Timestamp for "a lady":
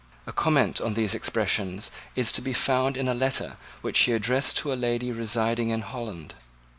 4.73-5.11